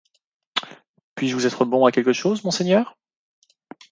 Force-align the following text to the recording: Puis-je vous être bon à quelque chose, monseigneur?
Puis-je 1.13 1.35
vous 1.35 1.45
être 1.45 1.63
bon 1.63 1.85
à 1.85 1.91
quelque 1.91 2.11
chose, 2.11 2.43
monseigneur? 2.43 2.97